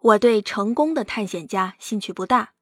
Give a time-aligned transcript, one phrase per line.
[0.00, 2.52] 我对成功的探险家兴趣不大，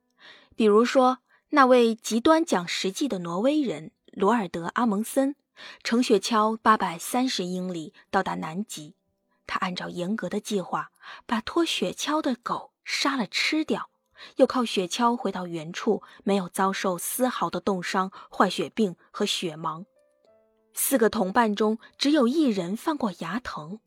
[0.54, 1.18] 比如说
[1.50, 5.36] 那位极端讲实际的挪威人罗尔德·阿蒙森，
[5.84, 8.94] 乘雪橇八百三十英里到达南极。
[9.46, 10.90] 他按照严格的计划，
[11.26, 13.90] 把拖雪橇的狗杀了吃掉，
[14.36, 19.84] 又靠雪橇回到原处，没有遭受丝毫的冻伤、坏血病和血盲。
[20.72, 23.80] 四个同伴中，只有一人犯过牙疼。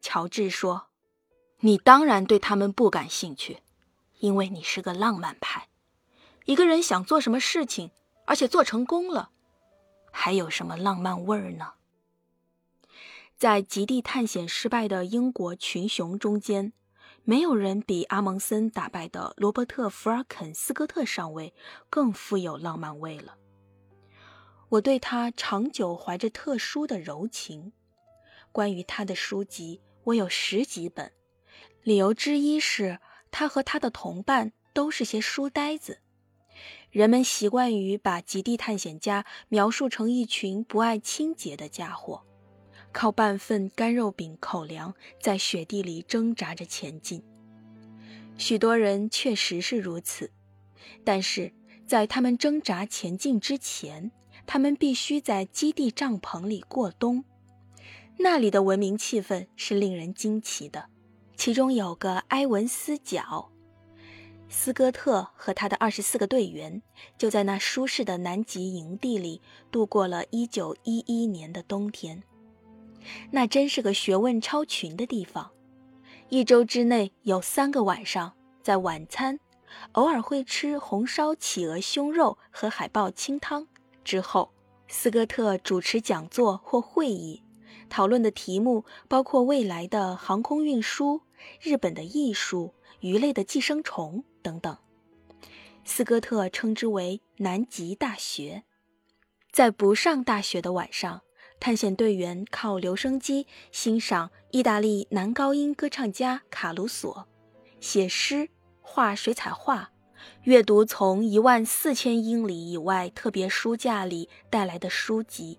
[0.00, 0.89] 乔治说。
[1.62, 3.58] 你当然对他们不感兴趣，
[4.18, 5.68] 因为你是个浪漫派。
[6.46, 7.90] 一个人想做什么事情，
[8.24, 9.30] 而且做成功了，
[10.10, 11.74] 还有什么浪漫味儿呢？
[13.36, 16.72] 在极地探险失败的英国群雄中间，
[17.24, 21.52] 没有人比阿蒙森打败的罗伯特·福尔肯斯科特上尉
[21.90, 23.36] 更富有浪漫味了。
[24.70, 27.72] 我对他长久怀着特殊的柔情。
[28.50, 31.12] 关于他的书籍，我有十几本。
[31.82, 32.98] 理由之一是，
[33.30, 36.00] 他和他的同伴都是些书呆子。
[36.90, 42.22] 人们习惯于把极地探险家描述成一群不爱清洁的家伙，
[42.92, 47.22] 靠半份干肉饼口粮在雪地里挣扎着前进。
[48.36, 50.30] 许多人确实是如此，
[51.04, 51.52] 但是
[51.86, 54.10] 在他们挣扎前进之前，
[54.46, 57.24] 他们必须在基地帐篷里过冬。
[58.18, 60.90] 那里的文明气氛是令人惊奇的。
[61.40, 63.50] 其中有个埃文斯角，
[64.50, 66.82] 斯科特和他的二十四个队员
[67.16, 72.22] 就在那舒适的南极营地里度过了一九一一年的冬天。
[73.30, 75.50] 那真是个学问超群的地方。
[76.28, 79.40] 一周之内有三个晚上，在晚餐
[79.92, 83.66] 偶尔会吃红烧企鹅胸肉和海豹清汤
[84.04, 84.52] 之后，
[84.88, 87.42] 斯科特主持讲座或会议，
[87.90, 91.20] 讨论的题目包括未来的航空运输。
[91.58, 94.76] 日本的艺术、鱼类的寄生虫等等，
[95.84, 98.64] 斯科特称之为南极大学。
[99.50, 101.22] 在不上大学的晚上，
[101.58, 107.26] 探险队员靠留声机欣赏意大利男高音歌唱家卡鲁索，
[107.80, 108.50] 写诗、
[108.82, 109.92] 画水彩画，
[110.42, 115.58] 阅读从一万四千英里以外特别书架里带来的书籍。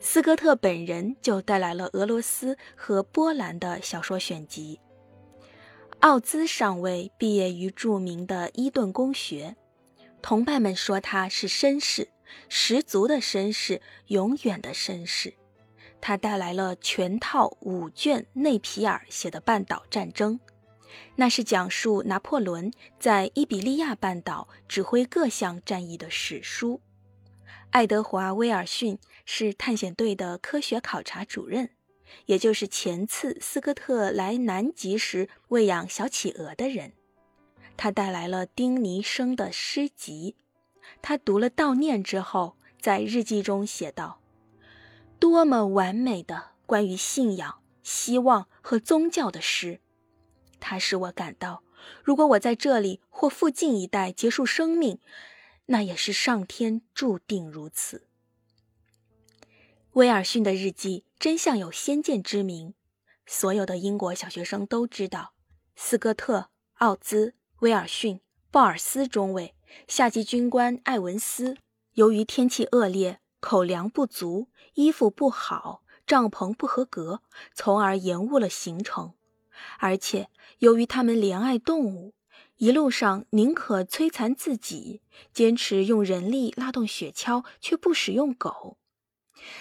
[0.00, 4.80] 斯科特本人就带来了俄罗斯和波兰的小说选集。
[6.00, 9.56] 奥兹上尉毕业于著名的伊顿公学，
[10.20, 12.08] 同伴们说他是绅士，
[12.48, 15.34] 十足的绅士，永远的绅士。
[16.00, 20.38] 他带来了全套五卷内皮尔写的《半岛战争》，
[21.16, 22.70] 那是讲述拿破仑
[23.00, 26.82] 在伊比利亚半岛指挥各项战役的史书。
[27.74, 31.70] 爱德华·威尔逊是探险队的科学考察主任。
[32.26, 36.92] 也就是前次斯科特来南极时喂养小企鹅的人，
[37.76, 40.36] 他带来了丁尼生的诗集。
[41.02, 44.20] 他读了悼念之后，在日记中写道
[45.18, 49.80] ：“多么完美的关于信仰、希望和宗教的诗！
[50.60, 51.64] 它使我感到，
[52.04, 55.00] 如果我在这里或附近一带结束生命，
[55.66, 58.06] 那也是上天注定如此。”
[59.92, 62.74] 威尔逊的日记真相有先见之明，
[63.26, 65.34] 所有的英国小学生都知道，
[65.76, 68.20] 斯科特、奥兹、威尔逊、
[68.50, 69.54] 鲍尔斯中尉、
[69.86, 71.56] 下级军官艾文斯，
[71.92, 77.22] 由于天气恶劣、口粮不足、衣服不好、帐篷不合格，
[77.54, 79.14] 从而延误了行程。
[79.78, 82.14] 而且由于他们怜爱动物，
[82.56, 88.78] 一路上宁可摧残自己，坚持用人力拉动雪橇，却不使用狗。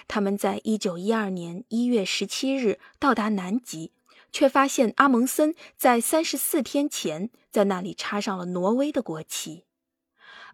[0.08, 3.92] 他们在一九一二年一月十七日到达南极，
[4.32, 9.66] 却发现阿蒙森在三十四天前在那里插上了挪威的国旗。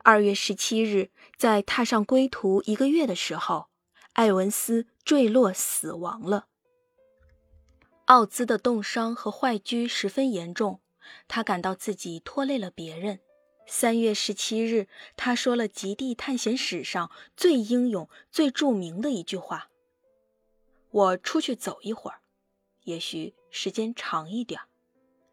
[0.02, 3.68] 二月十七日，在踏上归途一个月的时候，
[4.14, 6.48] 艾文斯坠落死亡了。
[8.06, 10.80] 奥兹的冻伤和坏疽十分严重，
[11.28, 13.20] 他感到自己拖累了别人。
[13.66, 19.70] 三月十七日，他说了极地探险史上最英勇、最著名的一句话
[20.90, 22.22] ：“我出去走一会儿，
[22.84, 24.62] 也许时间长一点。”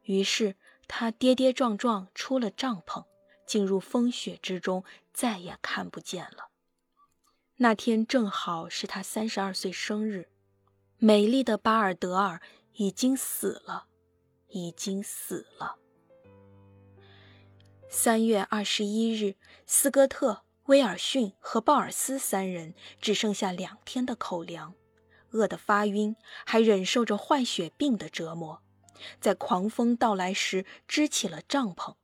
[0.05, 3.07] 于是他跌跌撞撞出了帐篷，
[3.47, 6.51] 进入风雪之中，再也看不见了。
[7.57, 10.29] 那天正好是他三十二岁生日。
[10.99, 12.41] 美丽的巴尔德尔
[12.75, 13.87] 已经死了，
[14.49, 15.77] 已经死了。
[17.89, 24.75] 三月二十一日，斯科特、威尔逊和鲍尔斯三人只剩下两天的口粮，
[25.31, 28.63] 饿得发晕，还忍受着坏血病的折磨。
[29.21, 31.95] 在狂风到来时支起了帐篷。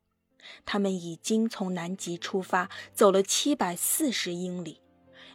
[0.64, 4.80] 他们已经从南极出发，走了七百四十英里，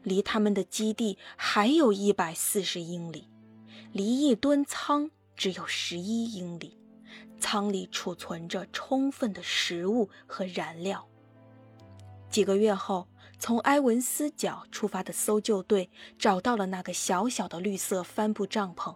[0.03, 3.29] 离他们的基地还有一百四十英里，
[3.91, 6.77] 离一吨仓只有十一英里。
[7.39, 11.07] 仓里储存着充分的食物和燃料。
[12.29, 13.07] 几个月后，
[13.39, 15.89] 从埃文斯角出发的搜救队
[16.19, 18.95] 找到了那个小小的绿色帆布帐篷，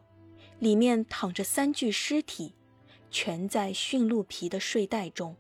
[0.60, 2.56] 里面躺着三具尸体，
[3.10, 5.38] 全在驯鹿皮的睡袋中。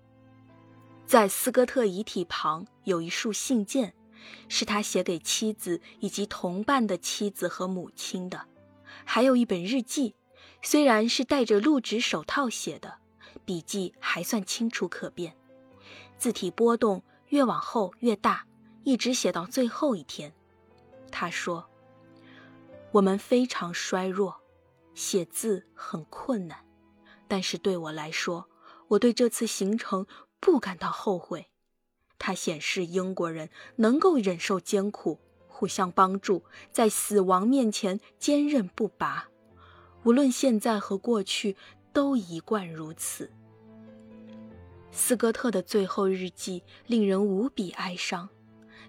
[1.05, 3.93] 在斯科特遗体旁有一束信件，
[4.47, 8.45] 是他写给妻子以及同伴的妻子和母亲的，
[9.03, 10.15] 还有一本日记，
[10.61, 12.99] 虽然是戴着录纸手套写的，
[13.45, 15.35] 笔迹还算清楚可辨，
[16.17, 18.45] 字体波动越往后越大，
[18.83, 20.33] 一直写到最后一天。
[21.11, 21.69] 他说
[22.93, 24.41] ：“我们非常衰弱，
[24.93, 26.65] 写字很困难，
[27.27, 28.47] 但是对我来说，
[28.89, 30.05] 我对这次行程。”
[30.43, 31.51] 不感到后悔，
[32.17, 39.29] 它显示英国人能够忍受艰苦，互相帮助，在死亡面前坚韧不拔。
[40.03, 41.55] 无论现在和过去，
[41.93, 43.31] 都一贯如此。
[44.91, 48.29] 斯科特的最后日记令人无比哀伤，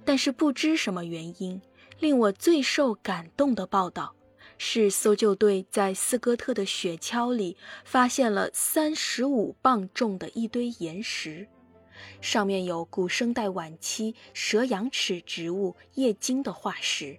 [0.05, 1.61] 但是不知什么原因，
[2.01, 4.15] 令我最受感动的报道
[4.59, 11.47] 是搜救队在斯科特的雪橇里发现了三十五磅重的一堆岩石，
[12.21, 17.19] 上面有古生代晚期蛇羊齿植物叶茎的化石，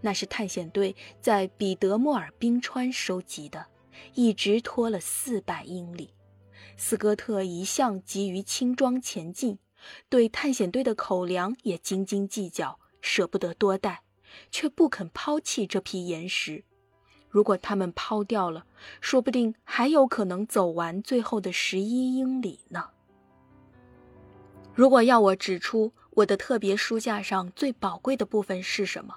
[0.00, 3.66] 那是探险队在彼得莫尔冰川收集的，
[4.14, 6.14] 一直拖了四百英里。
[6.76, 9.58] 斯科特一向急于轻装前进，
[10.08, 14.02] 对探险队的口粮也斤斤计较，舍不得多带，
[14.50, 16.64] 却不肯抛弃这批岩石。
[17.28, 18.64] 如果他们抛掉了，
[19.00, 22.90] 说不定还有可能走完最后的十一英里呢。
[24.72, 29.16] 如果要我指出我的特别书架上最宝贵的部分是什么，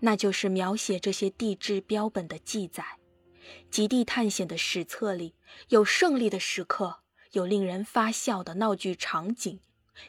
[0.00, 2.98] 那就是描写这些地质标本的记载。
[3.70, 5.34] 极地探险的史册里
[5.68, 7.00] 有胜利的时刻，
[7.32, 9.60] 有令人发笑的闹剧场景，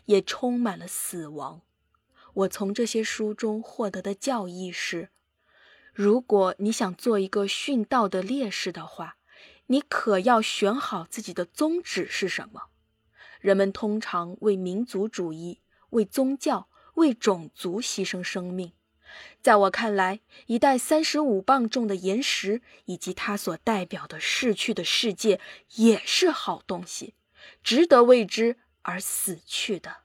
[0.06, 1.62] 也充满了死亡。
[2.34, 5.10] 我从这些书中获得的教义是。
[5.94, 9.16] 如果你想做一个殉道的烈士的话，
[9.68, 12.64] 你可要选好自己的宗旨是什么。
[13.40, 18.74] 人们通常为民族主义、为宗教、为种族牺牲生命。
[19.42, 25.40] 在我看来，一袋三十五磅重的岩石以及它所代表的逝去的世界
[25.76, 27.14] 也是好东西，
[27.64, 30.05] 值得为之而死去的。